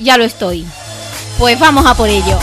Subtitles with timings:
[0.00, 0.66] ya lo estoy.
[1.38, 2.38] Pues vamos a por ello.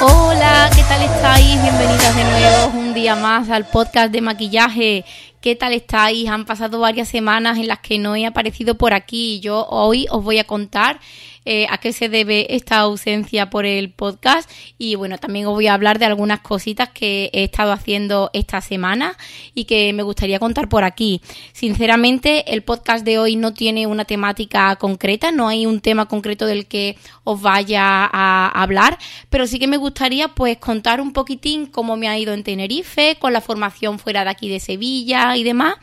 [0.00, 1.62] Hola, ¿qué tal estáis?
[1.62, 5.04] Bienvenidas de nuevo un día más al podcast de maquillaje.
[5.44, 6.26] ¿Qué tal estáis?
[6.30, 9.40] Han pasado varias semanas en las que no he aparecido por aquí.
[9.40, 11.00] Yo hoy os voy a contar
[11.44, 15.66] eh, a qué se debe esta ausencia por el podcast y bueno, también os voy
[15.66, 19.16] a hablar de algunas cositas que he estado haciendo esta semana
[19.54, 21.20] y que me gustaría contar por aquí.
[21.52, 26.46] Sinceramente, el podcast de hoy no tiene una temática concreta, no hay un tema concreto
[26.46, 28.98] del que os vaya a hablar,
[29.30, 33.16] pero sí que me gustaría pues contar un poquitín cómo me ha ido en Tenerife,
[33.18, 35.74] con la formación fuera de aquí de Sevilla y demás.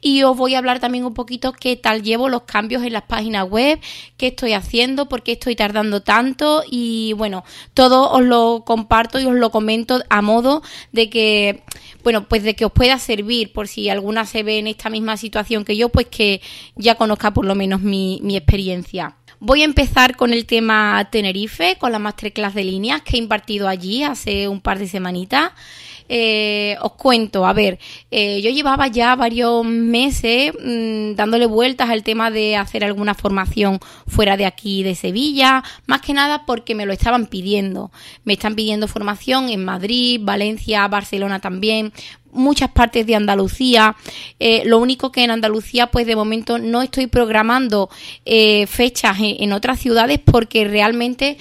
[0.00, 3.02] Y os voy a hablar también un poquito qué tal llevo los cambios en las
[3.02, 3.80] páginas web,
[4.16, 7.44] qué estoy haciendo, por qué estoy tardando tanto y bueno,
[7.74, 11.62] todo os lo comparto y os lo comento a modo de que,
[12.02, 15.18] bueno, pues de que os pueda servir por si alguna se ve en esta misma
[15.18, 16.40] situación que yo, pues que
[16.76, 19.16] ya conozca por lo menos mi, experiencia.
[19.40, 23.68] Voy a empezar con el tema Tenerife, con la masterclass de líneas que he impartido
[23.68, 25.52] allí hace un par de semanitas.
[26.12, 27.78] Eh, os cuento, a ver,
[28.10, 33.78] eh, yo llevaba ya varios meses mmm, dándole vueltas al tema de hacer alguna formación
[34.08, 37.92] fuera de aquí de Sevilla, más que nada porque me lo estaban pidiendo.
[38.24, 41.92] Me están pidiendo formación en Madrid, Valencia, Barcelona también,
[42.32, 43.94] muchas partes de Andalucía.
[44.40, 47.88] Eh, lo único que en Andalucía, pues de momento no estoy programando
[48.66, 51.38] fechas en, otras ciudades porque realmente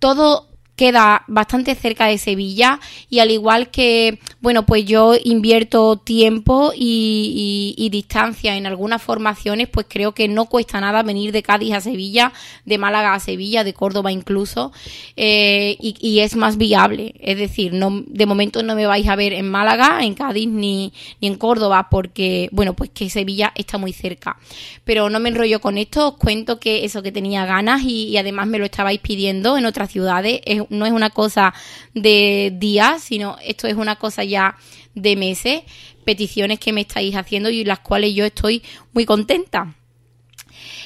[0.00, 0.49] todo
[0.80, 2.80] queda bastante cerca de Sevilla
[3.10, 9.84] y al igual que, bueno, pues yo invierto tiempo y, distancia en algunas formaciones, pues
[9.90, 12.32] creo que no cuesta nada venir de Cádiz a Sevilla,
[12.64, 14.72] de Málaga a Sevilla, de Córdoba incluso,
[15.16, 17.14] eh, y, es más viable.
[17.20, 20.94] Es decir, no, de momento no me vais a ver en Málaga, en Cádiz ni,
[21.20, 24.38] ni en Córdoba, porque, bueno, pues que Sevilla está muy cerca.
[24.84, 28.16] Pero no me enrollo con esto, os cuento que eso que tenía ganas y, y
[28.16, 30.40] además me lo estabais pidiendo en otras ciudades.
[30.46, 31.52] Es, no es una cosa
[31.94, 34.56] de días, sino esto es una cosa ya
[34.94, 35.62] de meses,
[36.04, 39.74] peticiones que me estáis haciendo y las cuales yo estoy muy contenta.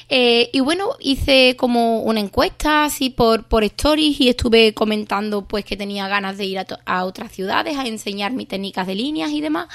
[0.07, 5.65] Eh, y bueno, hice como una encuesta así por, por stories y estuve comentando pues
[5.65, 9.31] que tenía ganas de ir a, a otras ciudades a enseñar mis técnicas de líneas
[9.31, 9.67] y demás.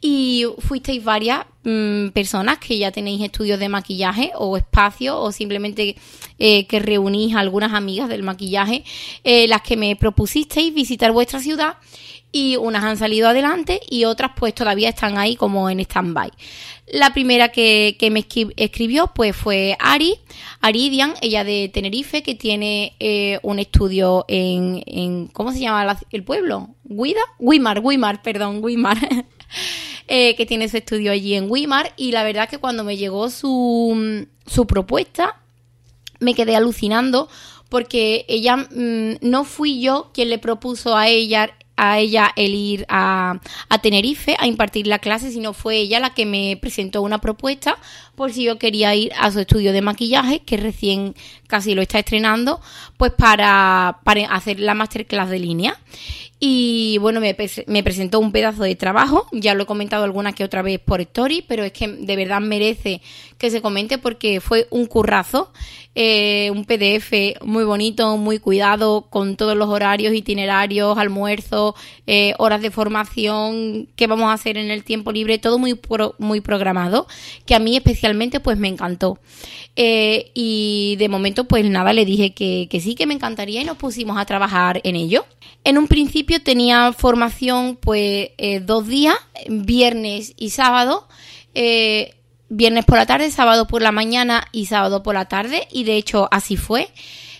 [0.00, 5.96] Y fuisteis varias mmm, personas que ya tenéis estudios de maquillaje o espacio o simplemente
[6.38, 8.84] eh, que reunís a algunas amigas del maquillaje,
[9.24, 11.76] eh, las que me propusisteis visitar vuestra ciudad
[12.32, 16.30] y unas han salido adelante y otras pues todavía están ahí como en stand-by.
[16.92, 18.26] La primera que, que, me
[18.56, 20.18] escribió pues fue Ari,
[20.60, 25.98] Aridian, ella de Tenerife, que tiene eh, un estudio en, en, ¿cómo se llama la,
[26.10, 26.70] el pueblo?
[26.84, 27.20] ¿Guida?
[27.38, 28.98] Wimar, Wimar, perdón, Wimar.
[30.08, 33.30] eh, que tiene su estudio allí en Wimar y la verdad que cuando me llegó
[33.30, 35.40] su, su propuesta
[36.18, 37.28] me quedé alucinando
[37.68, 42.84] porque ella mmm, no fui yo quien le propuso a ella a ella el ir
[42.90, 43.40] a,
[43.70, 47.78] a, Tenerife a impartir la clase, sino fue ella la que me presentó una propuesta
[48.14, 51.14] por si yo quería ir a su estudio de maquillaje, que recién
[51.46, 52.60] casi lo está estrenando,
[52.98, 55.78] pues para, para hacer la masterclass de línea.
[56.42, 60.42] Y bueno, me, me, presentó un pedazo de trabajo, ya lo he comentado alguna que
[60.42, 63.02] otra vez por story, pero es que de verdad merece
[63.36, 65.52] que se comente porque fue un currazo,
[65.94, 71.74] eh, un PDF muy bonito, muy cuidado, con todos los horarios, itinerarios, almuerzos,
[72.06, 75.78] eh, horas de formación, qué vamos a hacer en el tiempo libre, todo muy,
[76.18, 77.06] muy programado,
[77.44, 79.18] que a mí especialmente pues me encantó.
[79.76, 83.64] Eh, y de momento pues nada, le dije que, que sí, que me encantaría y
[83.64, 85.26] nos pusimos a trabajar en ello.
[85.62, 89.16] En un principio tenía formación pues eh, dos días,
[89.48, 91.08] viernes y sábado.
[91.54, 92.14] Eh,
[92.48, 95.66] viernes por la tarde, sábado por la mañana y sábado por la tarde.
[95.72, 96.88] Y de hecho así fue.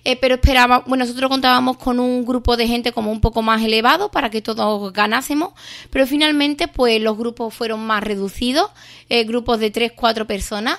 [0.02, 3.62] Eh, pero esperaba, bueno, nosotros contábamos con un grupo de gente como un poco más
[3.62, 5.52] elevado para que todos ganásemos,
[5.90, 8.70] pero finalmente pues los grupos fueron más reducidos,
[9.26, 10.78] grupos de 3, 4 personas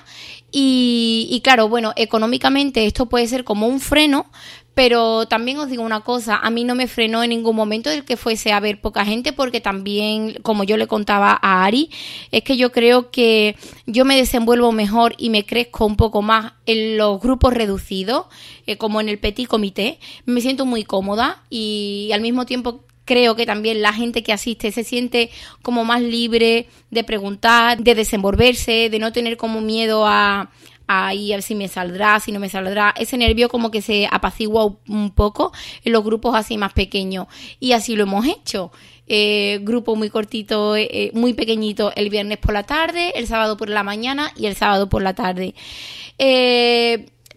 [0.52, 4.26] y, y, claro, bueno, económicamente esto puede ser como un freno,
[4.74, 8.06] pero también os digo una cosa, a mí no me frenó en ningún momento el
[8.06, 11.90] que fuese a ver poca gente porque también, como yo le contaba a Ari,
[12.32, 16.54] es que yo creo que yo me desenvuelvo mejor y me crezco un poco más
[16.66, 18.28] en los grupos reducidos,
[18.66, 20.00] eh, como en el petit comité.
[20.26, 24.72] Me siento muy cómoda y al mismo tiempo creo que también la gente que asiste
[24.72, 25.32] se siente
[25.62, 30.50] como más libre de preguntar, de desenvolverse, de no tener como miedo a
[30.92, 32.94] ahí a ver si me saldrá, si no me saldrá.
[32.98, 35.52] Ese nervio como que se apacigua un poco
[35.84, 37.28] en los grupos así más pequeños.
[37.60, 38.72] Y así lo hemos hecho.
[39.14, 43.58] Eh, grupo muy cortito, eh, eh, muy pequeñito el viernes por la tarde, el sábado
[43.58, 45.54] por la mañana y el sábado por la tarde.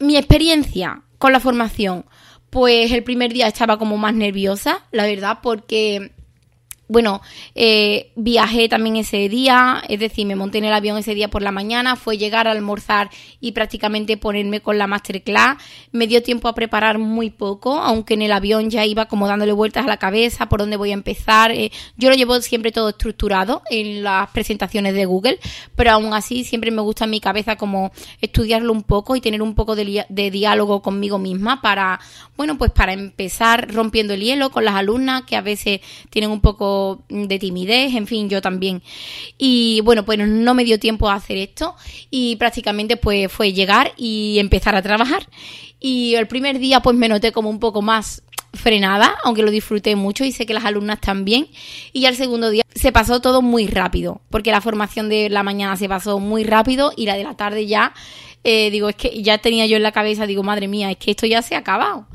[0.00, 2.04] mi experiencia con la formación,
[2.50, 6.12] pues el primer día estaba como más nerviosa, la verdad, porque
[6.86, 7.22] bueno,
[7.54, 11.40] eh, viajé también ese día, es decir, me monté en el avión ese día por
[11.40, 13.08] la mañana, fue llegar a almorzar
[13.40, 15.56] y prácticamente ponerme con la masterclass.
[15.92, 19.52] Me dio tiempo a preparar muy poco, aunque en el avión ya iba como dándole
[19.52, 21.52] vueltas a la cabeza por dónde voy a empezar.
[21.52, 25.38] Eh, yo lo llevo siempre todo estructurado en las presentaciones de Google,
[25.76, 29.40] pero aún así siempre me gusta en mi cabeza como estudiarlo un poco y tener
[29.40, 31.98] un poco de, de diálogo conmigo misma para,
[32.36, 36.42] bueno, pues para empezar rompiendo el hielo con las alumnas que a veces tienen un
[36.42, 36.73] poco
[37.08, 38.82] de timidez, en fin, yo también.
[39.38, 41.74] Y bueno, pues no me dio tiempo a hacer esto
[42.10, 45.26] y prácticamente pues fue llegar y empezar a trabajar.
[45.80, 48.22] Y el primer día pues me noté como un poco más
[48.54, 51.48] frenada, aunque lo disfruté mucho y sé que las alumnas también.
[51.92, 55.42] Y ya el segundo día se pasó todo muy rápido, porque la formación de la
[55.42, 57.94] mañana se pasó muy rápido y la de la tarde ya,
[58.44, 61.10] eh, digo, es que ya tenía yo en la cabeza, digo, madre mía, es que
[61.10, 62.06] esto ya se ha acabado.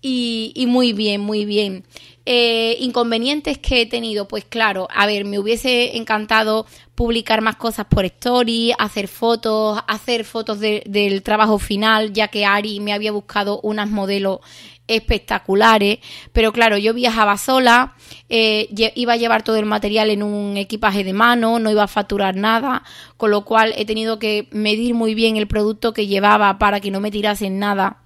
[0.00, 1.84] Y, y muy bien, muy bien.
[2.28, 7.86] Eh, inconvenientes que he tenido, pues claro, a ver, me hubiese encantado publicar más cosas
[7.86, 13.60] por story, hacer fotos, hacer fotos del trabajo final, ya que Ari me había buscado
[13.62, 14.40] unas modelos
[14.88, 15.98] espectaculares,
[16.32, 17.94] pero claro, yo viajaba sola,
[18.28, 21.88] eh, iba a llevar todo el material en un equipaje de mano, no iba a
[21.88, 22.82] facturar nada,
[23.16, 26.90] con lo cual he tenido que medir muy bien el producto que llevaba para que
[26.90, 28.05] no me tirasen nada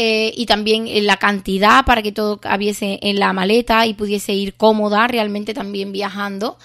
[0.00, 4.54] eh, y también la cantidad para que todo cabiese en la maleta y pudiese ir
[4.54, 6.56] cómoda realmente también viajando.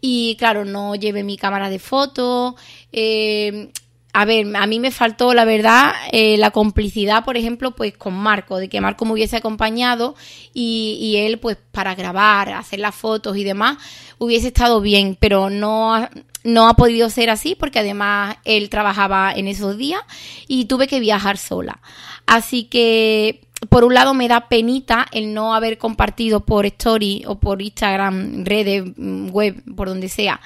[0.00, 2.54] Y claro, no llevé mi cámara de fotos.
[2.92, 3.72] Eh,
[4.12, 8.14] a ver, a mí me faltó, la verdad, eh, la complicidad, por ejemplo, pues con
[8.14, 10.14] Marco, de que Marco me hubiese acompañado
[10.54, 13.78] y, y, él, pues para grabar, hacer las fotos y demás,
[14.18, 16.08] hubiese estado bien, pero no,
[16.46, 20.00] no ha podido ser así porque además él trabajaba en esos días
[20.48, 21.80] y tuve que viajar sola.
[22.26, 27.38] Así que por un lado me da penita el no haber compartido por story o
[27.38, 30.40] por Instagram, redes, mm, web, por donde sea,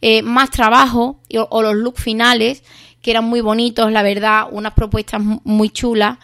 [0.00, 1.20] eh, más trabajo
[1.50, 2.62] o, los looks finales
[3.02, 6.18] que eran muy bonitos, la verdad, unas propuestas muy chulas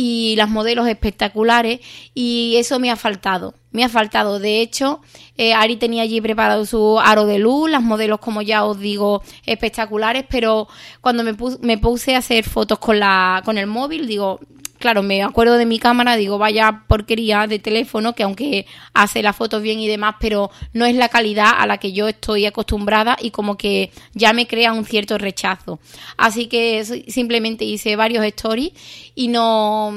[0.00, 1.80] y las modelos espectaculares
[2.14, 3.54] y eso me ha faltado.
[3.72, 4.38] Me ha faltado.
[4.38, 5.00] De hecho,
[5.36, 9.22] eh, Ari tenía allí preparado su aro de luz, las modelos, como ya os digo,
[9.44, 10.68] espectaculares, pero
[11.00, 14.38] cuando me, me puse a hacer fotos con, la, con el móvil, digo,
[14.78, 19.36] claro, me acuerdo de mi cámara, digo, vaya porquería de teléfono, que aunque hace las
[19.36, 23.16] fotos bien y demás, pero no es la calidad a la que yo estoy acostumbrada
[23.20, 25.80] y como que ya me crea un cierto rechazo.
[26.16, 28.72] Así que simplemente hice varios stories
[29.14, 29.92] y no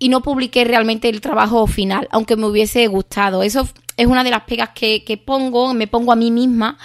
[0.00, 3.42] y no publiqué realmente el trabajo final, aunque me hubiese gustado.
[3.42, 6.78] Eso es una de las pegas que, que pongo, me pongo a mí misma,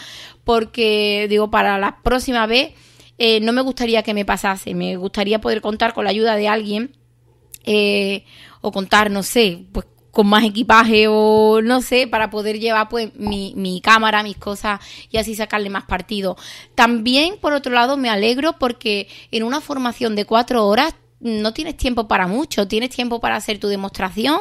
[0.44, 2.74] porque digo, para la próxima vez
[3.18, 6.48] eh, no me gustaría que me pasase, me gustaría poder contar con la ayuda de
[6.48, 6.92] alguien
[7.64, 8.26] eh,
[8.62, 13.16] o contar, no sé, pues con más equipaje o no sé, para poder llevar pues
[13.16, 14.80] mi, mi, cámara, mis cosas
[15.10, 16.38] y así sacarle más partido.
[16.76, 20.94] También, por otro lado, me alegro porque en una formación de cuatro horas
[21.24, 24.40] no tienes tiempo para mucho, tienes tiempo para hacer tu demostración,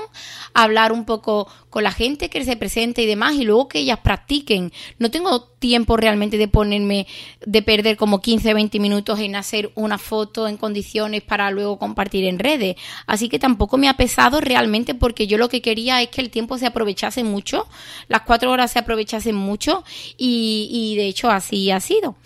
[0.52, 4.00] hablar un poco con la gente que se presente y demás, y luego que ellas
[4.00, 4.72] practiquen.
[4.98, 7.06] No tengo tiempo realmente de ponerme,
[7.46, 12.24] de perder como 15, 20 minutos en hacer una foto en condiciones para luego compartir
[12.24, 12.74] en redes.
[13.06, 16.30] Así que tampoco me ha pesado realmente porque yo lo que quería es que el
[16.30, 17.68] tiempo se aprovechase mucho,
[18.08, 19.84] las cuatro horas se aprovechasen mucho
[20.18, 22.16] y, y de hecho así ha sido.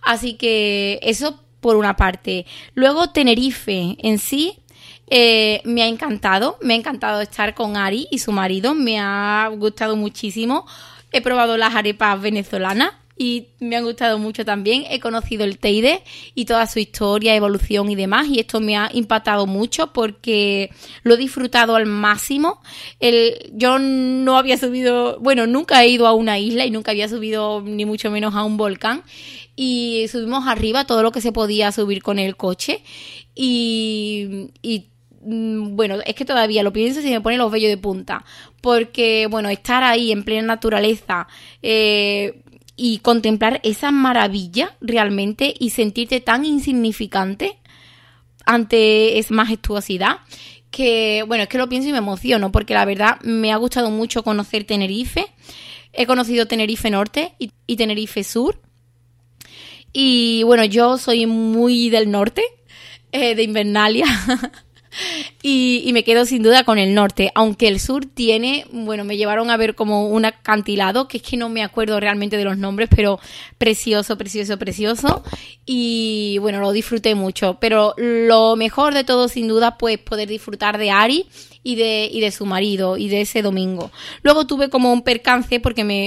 [0.00, 2.46] Así que eso por una parte.
[2.74, 4.58] Luego Tenerife en sí
[5.08, 9.50] eh, me ha encantado, me ha encantado estar con Ari y su marido, me ha
[9.56, 10.66] gustado muchísimo.
[11.12, 14.84] He probado las arepas venezolanas y me han gustado mucho también.
[14.90, 16.02] He conocido el Teide
[16.34, 20.70] y toda su historia, evolución y demás y esto me ha impactado mucho porque
[21.02, 22.60] lo he disfrutado al máximo.
[23.00, 27.08] El, yo no había subido, bueno, nunca he ido a una isla y nunca había
[27.08, 29.02] subido ni mucho menos a un volcán
[29.56, 32.82] y subimos arriba todo lo que se podía subir con el coche
[33.34, 34.50] y,
[35.22, 38.24] mm, bueno, es que todavía lo pienso si me pone los vellos de punta,
[38.60, 41.26] porque bueno, estar ahí en plena naturaleza
[41.62, 42.42] eh,
[42.76, 47.58] y contemplar esa maravilla realmente y sentirte tan insignificante
[48.44, 50.18] ante esa majestuosidad
[50.70, 53.90] que bueno, es que lo pienso y me emociono porque la verdad me ha gustado
[53.90, 55.26] mucho conocer Tenerife.
[55.94, 58.60] He conocido Tenerife Norte y Tenerife Sur
[59.92, 62.42] y bueno, yo soy muy del norte,
[63.12, 64.06] eh, de Invernalia.
[65.42, 69.50] y, me quedo sin duda con el norte, aunque el sur tiene, bueno, me llevaron
[69.50, 72.88] a ver como un acantilado, que es que no me acuerdo realmente de los nombres,
[72.94, 73.18] pero
[73.58, 75.22] precioso, precioso, precioso.
[75.64, 77.58] Y bueno, lo disfruté mucho.
[77.60, 81.26] Pero lo mejor de todo, sin duda, pues poder disfrutar de Ari
[81.66, 83.90] y de, y de su marido y de ese domingo.
[84.22, 86.06] Luego tuve como un percance porque me,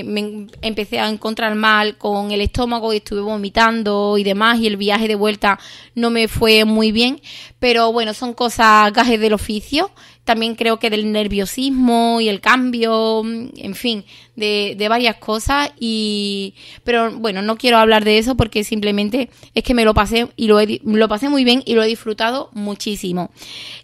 [0.62, 5.10] empecé a encontrar mal con el estómago y estuve vomitando y demás y el viaje
[5.10, 5.60] de vuelta
[5.96, 7.20] no me fue muy bien,
[7.60, 9.92] pero bueno, son cosas gajes del oficio
[10.30, 14.06] también creo que del nerviosismo y el cambio, en fin,
[14.36, 15.72] de, de, varias cosas.
[15.80, 20.28] Y, pero bueno, no quiero hablar de eso porque simplemente es que me lo pasé
[20.36, 23.32] y lo, lo pasé muy bien y lo he disfrutado muchísimo.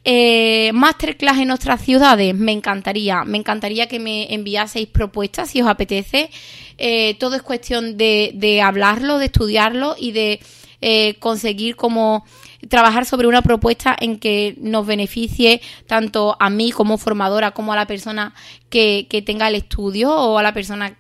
[0.04, 5.68] Eh, masterclass en nuestras ciudades, me encantaría, me encantaría que me enviaseis propuestas si os
[5.68, 6.30] apetece.
[6.78, 10.40] Eh, todo es cuestión de, de hablarlo, de estudiarlo y de
[10.80, 12.24] eh, conseguir como
[12.70, 17.76] trabajar sobre una propuesta en que nos beneficie tanto a mí como formadora como a
[17.76, 18.34] la persona
[18.70, 20.98] que, tenga el estudio o a la persona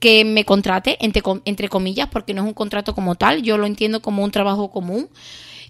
[0.00, 3.66] que me contrate, entre, entre, comillas, porque no es un contrato como tal, yo lo
[3.66, 5.08] entiendo como un trabajo común.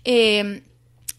[0.05, 0.63] Eh,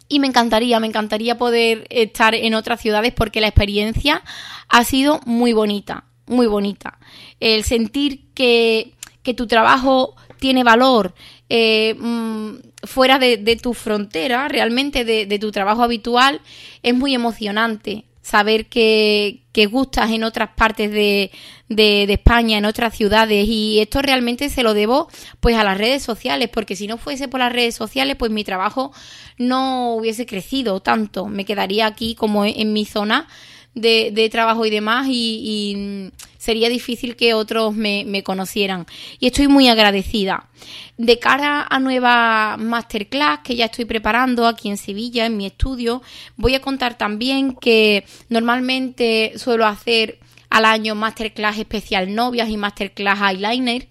[0.07, 4.23] y me encantaría, me encantaría poder estar en otras ciudades porque la experiencia
[4.67, 6.97] ha sido muy bonita, muy bonita.
[7.39, 11.13] El sentir que, que tu trabajo tiene valor,
[11.49, 16.41] eh, mm, fuera de, tu frontera, realmente de, tu trabajo habitual,
[16.83, 21.31] es muy emocionante saber que, que gustas en otras partes de,
[21.67, 26.03] de, España, en otras ciudades, y esto realmente se lo debo pues a las redes
[26.03, 28.91] sociales, porque si no fuese por las redes sociales, pues mi trabajo
[29.37, 33.27] no hubiese crecido tanto, me quedaría aquí como en mi zona
[33.75, 38.85] de, trabajo y demás y, sería difícil que otros me, me, conocieran.
[39.19, 40.47] Y estoy muy agradecida.
[40.97, 46.01] De cara a nueva masterclass que ya estoy preparando aquí en Sevilla, en mi estudio,
[46.37, 53.19] voy a contar también que normalmente suelo hacer al año masterclass especial novias y masterclass
[53.21, 53.87] eyeliner.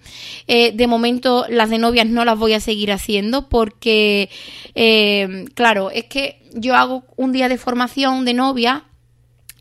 [0.47, 4.29] Eh, de momento las de novias no las voy a seguir haciendo porque,
[4.75, 8.85] eh, claro, es que yo hago un día de formación de novia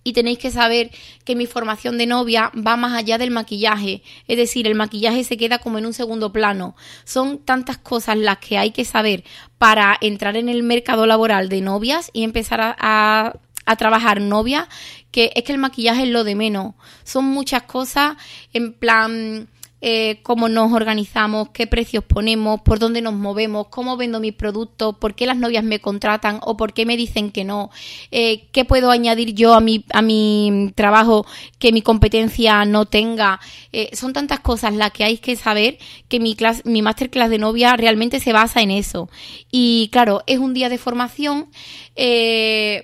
[0.07, 0.89] y tenéis que saber
[1.25, 5.35] que mi formación de novia va más allá del maquillaje, es decir, el maquillaje se
[5.35, 6.77] queda como en un segundo plano.
[7.03, 9.25] Son tantas cosas las que hay que saber
[9.57, 13.33] para entrar en el mercado laboral de novias y empezar a,
[13.65, 14.69] a trabajar novia,
[15.11, 16.75] que es que el maquillaje es lo de menos.
[17.03, 18.15] Son muchas cosas
[18.53, 19.49] en plan
[19.79, 24.97] eh, cómo nos organizamos, qué precios ponemos, por dónde nos movemos, cómo vendo mis productos,
[24.97, 27.69] por qué las novias me contratan o por qué me dicen que no,
[28.09, 31.27] eh, qué puedo añadir yo a mi, a mi trabajo
[31.59, 33.39] que mi competencia no tenga.
[33.71, 37.37] Eh, son tantas cosas las que hay que saber que mi, clase, mi masterclass de
[37.37, 39.11] novia realmente se basa en eso.
[39.51, 41.51] Y claro, es un día de formación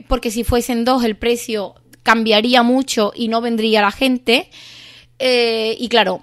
[0.07, 4.50] porque si fuesen dos el precio cambiaría mucho y no vendría la gente.
[5.19, 6.21] y claro,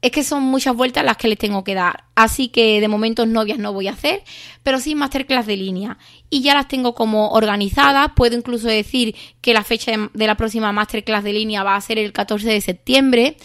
[0.00, 2.04] es que son muchas vueltas las que les tengo que dar.
[2.14, 4.22] Así que de momento novias no voy a hacer,
[4.62, 5.98] pero sí masterclass de línea.
[6.30, 8.12] Y ya las tengo como organizadas.
[8.14, 11.98] Puedo incluso decir que la fecha de la próxima masterclass de línea va a ser
[11.98, 13.36] el 14 de septiembre.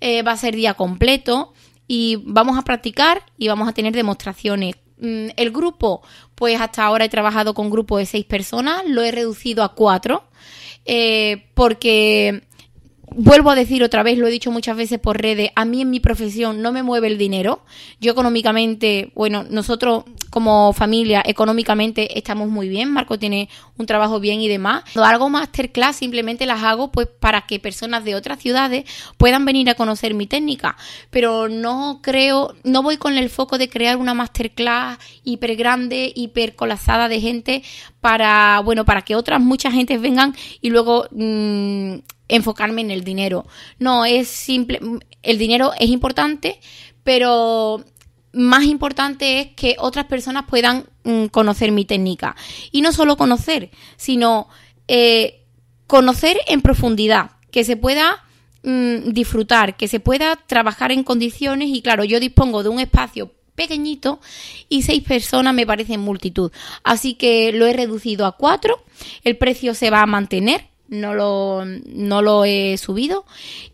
[0.00, 1.52] Eh, va a ser día completo.
[1.86, 6.02] Y vamos a practicar y vamos a tener demostraciones Mm, el grupo,
[6.34, 10.24] pues hasta ahora he trabajado con grupo de seis personas, lo he reducido a cuatro,
[10.84, 12.42] eh, porque
[13.14, 15.90] vuelvo a decir otra vez, lo he dicho muchas veces por redes, a mí en
[15.90, 17.62] mi profesión no me mueve el dinero.
[18.00, 24.40] Yo económicamente, bueno, nosotros como familia económicamente estamos muy bien, Marco tiene un trabajo bien
[24.40, 24.84] y demás.
[24.92, 28.84] Cuando hago masterclass simplemente las hago pues para que personas de otras ciudades
[29.16, 30.76] puedan venir a conocer mi técnica,
[31.10, 36.54] pero no creo, no voy con el foco de crear una masterclass hiper grande, hiper
[36.54, 37.62] colapsada de gente
[38.00, 41.96] para, bueno, para que otras muchas gentes vengan y luego mm,
[42.28, 43.46] enfocarme en el dinero.
[43.78, 44.80] No, es simple,
[45.22, 46.60] el dinero es importante,
[47.02, 47.84] pero
[48.32, 52.36] más importante es que otras personas puedan mm, conocer mi técnica.
[52.70, 54.48] Y no solo conocer, sino
[54.86, 55.44] eh,
[55.86, 58.24] conocer en profundidad, que se pueda
[58.62, 63.32] mm, disfrutar, que se pueda trabajar en condiciones y claro, yo dispongo de un espacio
[63.54, 64.20] pequeñito
[64.68, 66.52] y seis personas me parecen multitud.
[66.84, 68.84] Así que lo he reducido a cuatro,
[69.24, 73.24] el precio se va a mantener no lo, no lo he subido.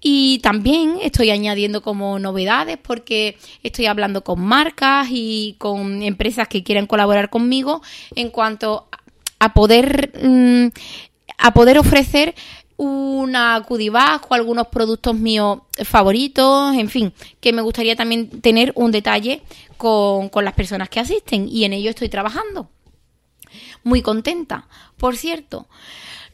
[0.01, 6.63] Y también estoy añadiendo como novedades porque estoy hablando con marcas y con empresas que
[6.63, 7.83] quieran colaborar conmigo
[8.15, 8.89] en cuanto
[9.39, 10.69] a poder, mm,
[11.39, 12.35] a poder ofrecer
[12.77, 18.91] una Cudibag o algunos productos míos favoritos, en fin, que me gustaría también tener un
[18.91, 19.43] detalle
[19.77, 22.69] con, con las personas que asisten y en ello estoy trabajando.
[23.85, 24.67] Muy contenta,
[24.97, 25.69] por cierto.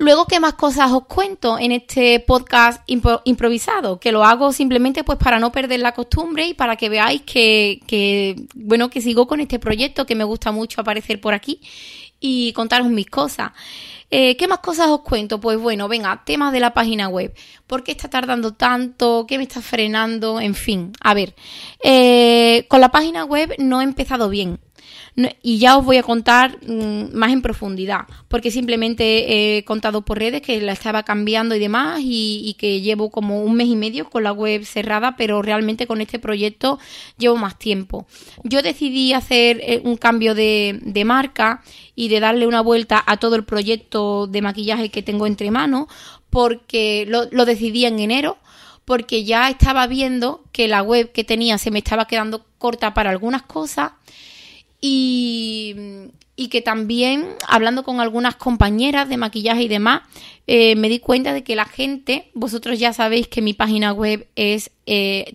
[0.01, 4.01] Luego, ¿qué más cosas os cuento en este podcast improvisado?
[4.01, 8.35] Que lo hago simplemente pues para no perder la costumbre y para que veáis que,
[8.55, 11.61] bueno, que sigo con este proyecto, que me gusta mucho aparecer por aquí
[12.19, 13.53] y contaros mis cosas.
[14.11, 15.39] Eh, ¿Qué más cosas os cuento?
[15.39, 17.35] Pues bueno, venga, temas de la página web.
[17.67, 19.27] ¿Por qué está tardando tanto?
[19.29, 20.41] ¿Qué me está frenando?
[20.41, 21.35] En fin, a ver,
[21.85, 24.61] eh, con la página web no he empezado bien
[25.43, 30.19] y ya os voy a contar mm, más en profundidad, porque simplemente he contado por
[30.19, 34.09] redes que la estaba cambiando y demás y, que llevo como un mes y medio
[34.11, 36.79] con la web cerrada, pero realmente con este proyecto
[37.19, 38.07] llevo más tiempo.
[38.45, 41.63] Yo decidí hacer eh, un cambio de, de marca
[41.95, 45.87] y de darle una vuelta a todo el proyecto de maquillaje que tengo entre manos,
[46.29, 48.39] porque lo, lo decidí en enero
[48.85, 53.11] porque ya estaba viendo que la web que tenía se me estaba quedando corta para
[53.11, 53.93] algunas cosas
[54.81, 55.77] y,
[56.51, 60.03] que también, hablando con algunas compañeras de maquillaje y demás,
[60.47, 64.27] eh, me di cuenta de que la gente, vosotros ya sabéis que mi página web
[64.37, 65.35] es eh.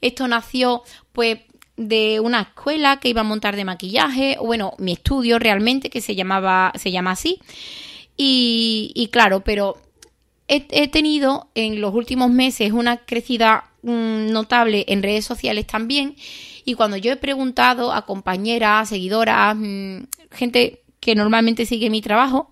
[0.00, 1.38] Esto nació pues
[1.76, 6.00] de una escuela que iba a montar de maquillaje, o bueno, mi estudio realmente, que
[6.00, 7.40] se llamaba, se llama así.
[8.16, 9.76] Y, claro, pero
[10.48, 16.16] he, tenido en los últimos meses una crecida mm, notable en redes sociales también
[16.66, 19.98] y cuando yo he preguntado a compañeras, seguidoras, mm,
[20.32, 22.50] gente que normalmente sigue mi trabajo,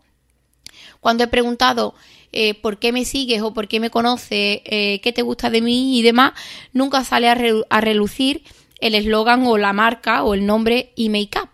[1.01, 1.95] cuando he preguntado
[2.31, 5.61] eh, por qué me sigues o por qué me conoces, eh, qué te gusta de
[5.61, 6.33] mí y demás,
[6.73, 8.45] nunca sale a, relucir
[8.79, 11.51] el eslogan o la marca o el nombre y Makeup.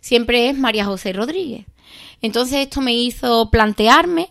[0.00, 1.64] Siempre es María José Rodríguez.
[2.20, 4.28] Entonces esto me hizo plantearme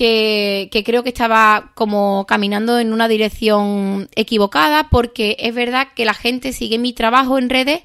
[0.00, 6.14] que, creo que estaba como caminando en una dirección equivocada porque es verdad que la
[6.14, 7.82] gente sigue mi trabajo en redes,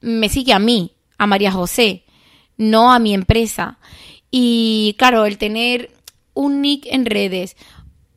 [0.00, 2.02] me sigue a mí, a María José,
[2.56, 3.78] no a mi empresa.
[4.28, 5.92] Y claro, el tener
[6.34, 7.56] un nick en redes,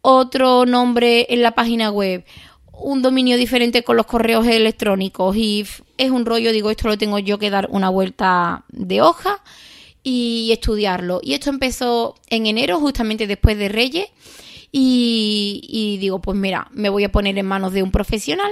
[0.01, 2.25] otro nombre en la página web,
[2.73, 7.19] un dominio diferente con los correos electrónicos y es un rollo, digo, esto lo tengo
[7.19, 9.43] yo que dar una vuelta de hoja
[10.03, 11.19] y estudiarlo.
[11.21, 14.07] Y esto empezó en enero, justamente después de Reyes.
[14.71, 18.51] Y, digo, pues mira, me voy a poner en manos de un profesional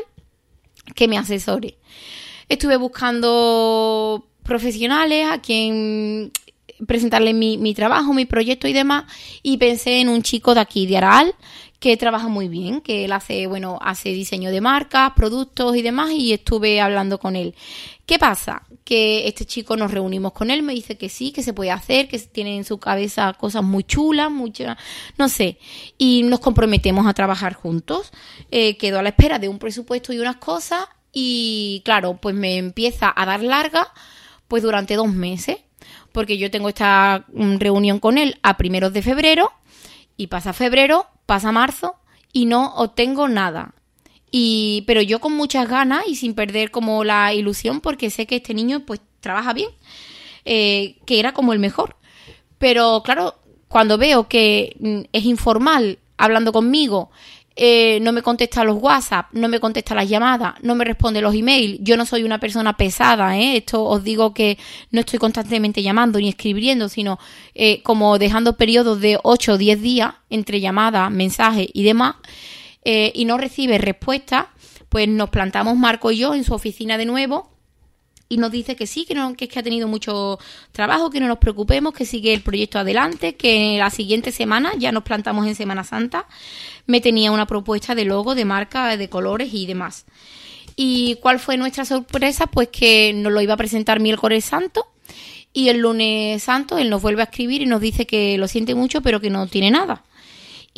[0.95, 1.77] que me asesore.
[2.49, 6.31] Estuve buscando profesionales a quien
[6.85, 9.05] presentarle mi, mi, trabajo, mi proyecto y demás,
[9.43, 11.35] y pensé en un chico de aquí, de Aral,
[11.79, 16.11] que trabaja muy bien, que él hace, bueno, hace diseño de marcas, productos y demás,
[16.11, 17.53] y estuve hablando con él.
[18.07, 18.63] ¿Qué pasa?
[18.83, 22.07] Que este chico nos reunimos con él, me dice que sí, que se puede hacer,
[22.07, 24.77] que tiene en su cabeza cosas muy chulas, muchas,
[25.17, 25.59] no sé,
[25.97, 28.11] y nos comprometemos a trabajar juntos.
[28.49, 32.57] Eh, quedo a la espera de un presupuesto y unas cosas, y claro, pues me
[32.57, 33.87] empieza a dar larga,
[34.47, 35.57] pues durante dos meses,
[36.11, 39.51] porque yo tengo esta mm, reunión con él a primeros de febrero,
[40.15, 41.95] y pasa febrero, pasa marzo
[42.33, 43.75] y no obtengo nada.
[44.31, 48.37] Y, pero yo con muchas ganas y sin perder como la ilusión porque sé que
[48.37, 49.69] este niño pues trabaja bien,
[50.45, 51.95] eh, que era como el mejor.
[52.57, 53.35] Pero claro,
[53.67, 57.11] cuando veo que mm, es informal hablando conmigo,
[57.59, 61.33] eh, no me contesta los WhatsApp, no me contesta las llamadas, no me responde los
[61.33, 61.79] emails.
[61.81, 63.57] Yo no soy una persona pesada, ¿eh?
[63.57, 64.59] Esto os digo que
[64.91, 67.17] no estoy constantemente llamando ni escribiendo, sino
[67.55, 72.15] eh, como dejando periodos de 8 o 10 días entre llamadas, mensajes y demás,
[72.85, 74.49] eh, y no recibe respuesta,
[74.89, 77.56] pues nos plantamos Marco y yo en su oficina de nuevo
[78.29, 80.39] y nos dice que sí, que, no, que es que ha tenido mucho
[80.71, 84.91] trabajo, que no nos preocupemos, que sigue el proyecto adelante, que la siguiente semana, ya
[84.91, 86.27] nos plantamos en Semana Santa,
[86.85, 90.05] me tenía una propuesta de logo, de marca, de colores y demás.
[90.75, 92.47] ¿Y cuál fue nuestra sorpresa?
[92.47, 94.87] Pues que nos lo iba a presentar miércoles santo
[95.53, 98.75] y el lunes santo él nos vuelve a escribir y nos dice que lo siente
[98.75, 100.03] mucho pero que no tiene nada.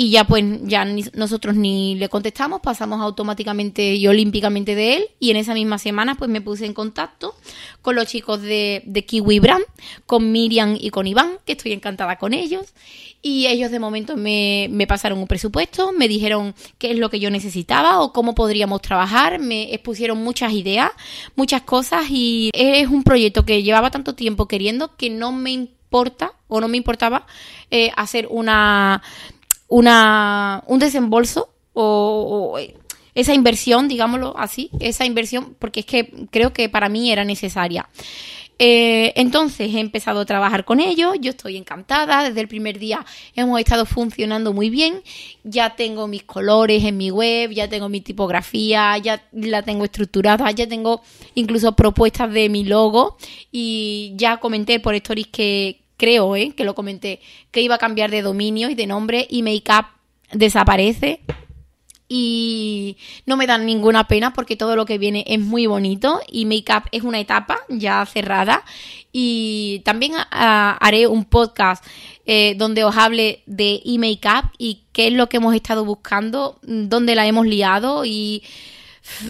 [0.01, 5.07] Y ya pues ya nosotros ni le contestamos, pasamos automáticamente y olímpicamente de él.
[5.19, 7.35] Y en esa misma semana pues me puse en contacto
[7.81, 9.65] con los chicos de, de Kiwi Brand,
[10.05, 12.73] con Miriam y con Iván, que estoy encantada con ellos.
[13.21, 17.19] Y ellos de momento me, me pasaron un presupuesto, me dijeron qué es lo que
[17.19, 20.91] yo necesitaba o cómo podríamos trabajar, me expusieron muchas ideas,
[21.35, 26.31] muchas cosas y es un proyecto que llevaba tanto tiempo queriendo que no me importa
[26.47, 27.25] o no me importaba
[27.69, 29.01] eh, hacer una
[29.69, 32.59] una, un desembolso o,
[33.15, 37.89] esa inversión, digámoslo así, esa inversión, porque es que creo que para mí era necesaria.
[38.61, 43.05] Eh, entonces he empezado a trabajar con ellos, yo estoy encantada, desde el primer día
[43.33, 45.01] hemos estado funcionando muy bien,
[45.45, 50.51] ya tengo mis colores en mi web, ya tengo mi tipografía, ya la tengo estructurada,
[50.51, 51.01] ya tengo
[51.35, 53.15] incluso propuestas de mi logo
[53.49, 56.53] y ya comenté por stories que, creo ¿eh?
[56.55, 57.19] que lo comenté,
[57.51, 59.85] que iba a cambiar de dominio y de nombre y Makeup
[60.31, 61.21] desaparece.
[62.11, 66.45] Y no me dan ninguna pena porque todo lo que viene es muy bonito y
[66.45, 68.63] Makeup es una etapa ya cerrada.
[69.11, 71.85] Y también haré un podcast
[72.25, 77.13] eh, donde os hable de e-Makeup y qué es lo que hemos estado buscando, dónde
[77.13, 78.41] la hemos liado y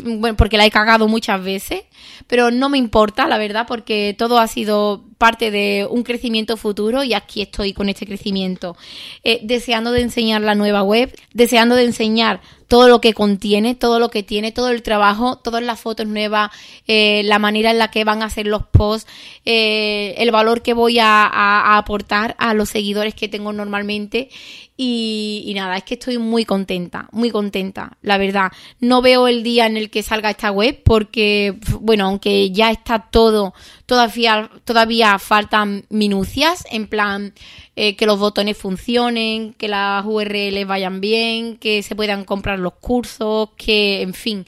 [0.03, 1.83] bueno, porque la he cagado muchas veces,
[2.27, 7.03] pero no me importa, la verdad, porque todo ha sido parte de un crecimiento futuro
[7.03, 8.75] y aquí estoy con este crecimiento,
[9.23, 13.99] eh, deseando de enseñar la nueva web, deseando de enseñar todo lo que contiene, todo
[13.99, 16.51] lo que tiene, todo el trabajo, todas las fotos nuevas,
[16.87, 19.11] eh, la manera en la que van a hacer los posts,
[19.43, 24.29] eh, el valor que voy a, aportar a los seguidores que tengo normalmente.
[24.77, 28.51] Y, y, nada, es que estoy muy contenta, muy contenta, la verdad.
[28.79, 33.07] No veo el día en el que salga esta web porque, bueno, aunque ya está
[33.11, 33.53] todo,
[33.87, 37.33] todavía, todavía faltan minucias, en plan
[37.75, 42.73] eh, que los botones funcionen, que las URLs vayan bien, que se puedan comprar los
[42.73, 44.45] cursos, que, en fin,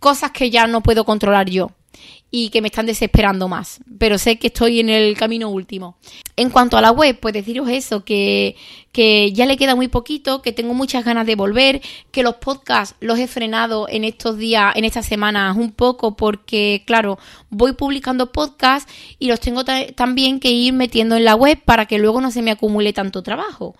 [0.00, 1.70] cosas que ya no puedo controlar yo
[2.30, 5.98] y que me están desesperando más, pero sé que estoy en el camino último.
[6.34, 8.56] En cuanto a la web, pues deciros eso, que,
[8.94, 12.94] que ya le queda muy poquito, que tengo muchas ganas de volver, que los podcasts
[13.00, 17.18] los he frenado en estos días, en estas semanas un poco, porque claro,
[17.50, 21.98] voy publicando podcasts y los tengo también que ir metiendo en la web para que
[21.98, 23.74] luego no se me acumule tanto trabajo.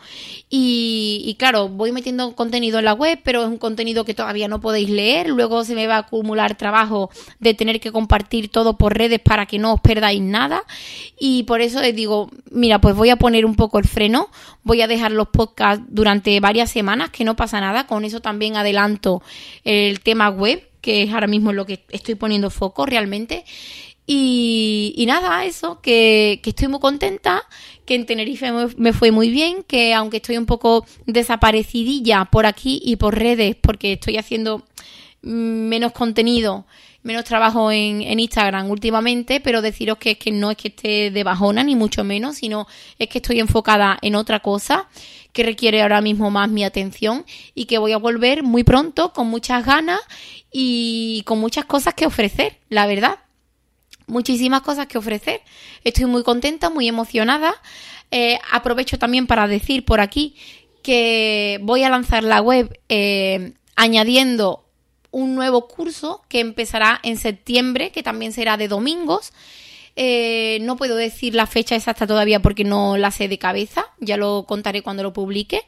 [0.50, 4.48] Y, y claro, voy metiendo contenido en la web, pero es un contenido que todavía
[4.48, 8.76] no podéis leer, luego se me va a acumular trabajo de tener que compartir todo
[8.76, 10.64] por redes para que no os perdáis nada.
[11.20, 14.28] Y por eso les digo, mira, pues voy a poner un poco el freno,
[14.64, 18.56] voy a dejar los podcasts durante varias semanas, que no pasa nada, con eso también
[18.56, 19.22] adelanto
[19.64, 23.44] el tema web, que es ahora mismo lo que estoy poniendo foco realmente.
[24.06, 27.42] Y, nada, eso, que, estoy muy contenta,
[27.86, 32.80] que en Tenerife me, fue muy bien, que aunque estoy un poco desaparecidilla por aquí
[32.84, 34.66] y por redes, porque estoy haciendo
[35.22, 36.66] menos contenido
[37.04, 41.22] menos trabajo en, Instagram últimamente, pero deciros que es que no es que esté de
[41.22, 42.66] bajona, ni mucho menos, sino
[42.98, 44.88] es que estoy enfocada en otra cosa
[45.32, 49.28] que requiere ahora mismo más mi atención y que voy a volver muy pronto con
[49.28, 50.00] muchas ganas
[50.50, 53.18] y con muchas cosas que ofrecer, la verdad.
[54.06, 55.42] Muchísimas cosas que ofrecer.
[55.82, 57.54] Estoy muy contenta, muy emocionada.
[58.10, 60.36] Eh, aprovecho también para decir por aquí
[60.82, 64.63] que voy a lanzar la web eh, añadiendo
[65.14, 69.32] un nuevo curso que empezará en septiembre, que también será de domingos.
[69.94, 74.16] Eh, no puedo decir la fecha exacta todavía porque no la sé de cabeza, ya
[74.16, 75.62] lo contaré cuando lo publique.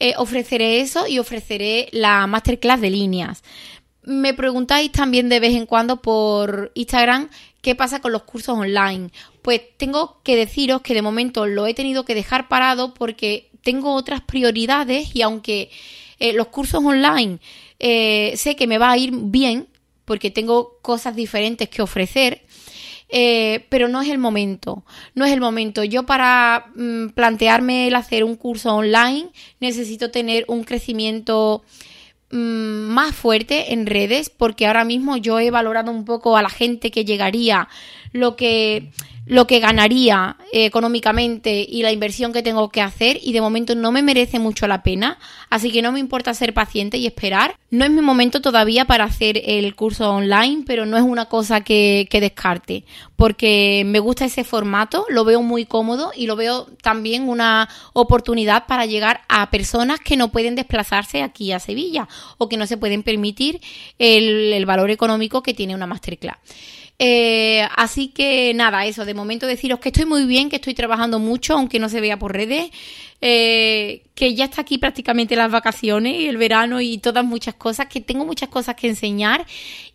[0.00, 3.42] Eh, ofreceré eso y ofreceré la masterclass de líneas.
[4.02, 7.30] Me preguntáis también de vez en cuando por Instagram
[7.62, 9.08] qué pasa con los cursos online.
[9.40, 13.94] Pues tengo que deciros que de momento lo he tenido que dejar parado porque tengo
[13.94, 15.70] otras prioridades y aunque
[16.18, 17.38] eh, los cursos online
[17.78, 19.68] eh, sé que me va a ir bien
[20.04, 22.42] porque tengo cosas diferentes que ofrecer.
[23.08, 24.84] eh, pero no es el momento,
[25.14, 25.84] no es el momento.
[25.84, 29.28] Yo para mm, plantearme el hacer un curso online
[29.60, 31.62] necesito tener un crecimiento
[32.30, 36.48] mm, más fuerte en redes porque ahora mismo yo he valorado un poco a la
[36.50, 37.68] gente que llegaría,
[38.14, 38.90] lo que
[39.26, 43.74] lo que ganaría eh, económicamente y la inversión que tengo que hacer y de momento
[43.74, 47.56] no me merece mucho la pena, así que no me importa ser paciente y esperar.
[47.70, 51.62] No es mi momento todavía para hacer el curso online, pero no es una cosa
[51.62, 52.84] que, que descarte,
[53.16, 58.66] porque me gusta ese formato, lo veo muy cómodo y lo veo también una oportunidad
[58.66, 62.76] para llegar a personas que no pueden desplazarse aquí a Sevilla o que no se
[62.76, 63.60] pueden permitir
[63.98, 66.36] el, el valor económico que tiene una masterclass.
[66.98, 71.18] Eh, así que nada, eso, de momento deciros que estoy muy bien, que estoy trabajando
[71.18, 72.70] mucho, aunque no se vea por redes,
[73.20, 77.86] eh, que ya está aquí prácticamente las vacaciones y el verano y todas muchas cosas,
[77.86, 79.44] que tengo muchas cosas que enseñar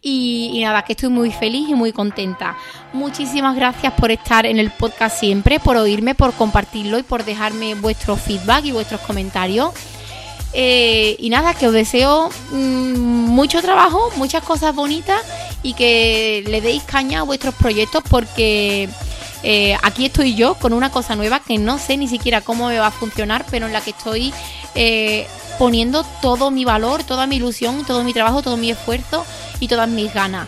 [0.01, 2.57] y, y nada, que estoy muy feliz y muy contenta.
[2.91, 7.75] Muchísimas gracias por estar en el podcast siempre, por oírme, por compartirlo y por dejarme
[7.75, 9.73] vuestro feedback y vuestros comentarios.
[10.53, 15.21] Eh, y nada, que os deseo mm, mucho trabajo, muchas cosas bonitas
[15.61, 18.89] y que le deis caña a vuestros proyectos porque
[19.43, 22.79] eh, aquí estoy yo con una cosa nueva que no sé ni siquiera cómo me
[22.79, 24.33] va a funcionar, pero en la que estoy
[24.73, 25.27] eh,
[25.59, 29.25] poniendo todo mi valor, toda mi ilusión, todo mi trabajo, todo mi esfuerzo
[29.59, 30.47] y todas mis ganas.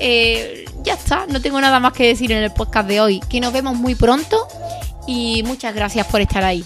[0.00, 3.20] ya está, no tengo nada más que decir en el podcast de hoy.
[3.28, 4.48] Que nos vemos muy pronto
[5.06, 6.64] y muchas gracias por estar ahí.